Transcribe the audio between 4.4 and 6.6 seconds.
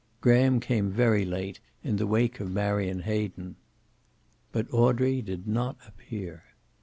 But Audrey did not appear.